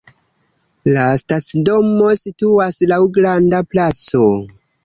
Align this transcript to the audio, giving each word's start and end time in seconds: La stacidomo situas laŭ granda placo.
La 0.95 1.03
stacidomo 1.21 2.09
situas 2.21 2.83
laŭ 2.93 3.01
granda 3.19 3.61
placo. 3.75 4.27